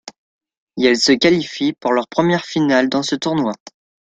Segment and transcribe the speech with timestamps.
[0.77, 3.53] Et elles se qualifient pour leur première finale dans ce tournoi.